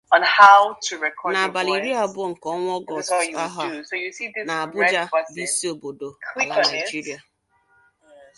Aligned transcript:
n'abalị 1.33 1.71
iri 1.77 1.91
abụọ 2.03 2.25
nke 2.31 2.47
ọnwa 2.55 2.71
Ọgọstụ 2.79 3.37
ahọ 3.43 3.63
a 4.39 4.41
n'Abuja 4.47 5.01
bụ 5.11 5.37
isi 5.43 5.65
obodo 5.73 6.07
ala 6.41 6.55
Nigeria. 6.71 7.19